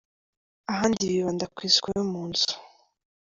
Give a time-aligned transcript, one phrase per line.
[0.71, 2.51] Ahandi bibanda ni ku isuku yo mu nzu.